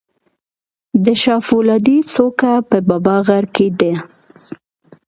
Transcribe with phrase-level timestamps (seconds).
[1.03, 3.93] د شاه فولادي څوکه په بابا غر کې ده